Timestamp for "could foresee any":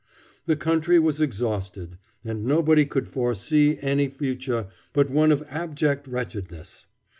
2.87-4.07